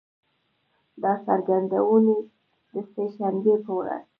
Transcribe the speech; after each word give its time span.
دا 1.01 1.13
څرګندونې 1.25 2.17
د 2.73 2.75
سه 2.91 3.03
شنبې 3.15 3.55
په 3.65 3.71
ورځ 3.79 4.03